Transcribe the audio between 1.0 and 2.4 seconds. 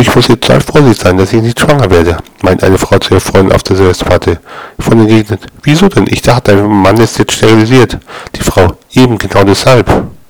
sein, dass ich nicht schwanger werde,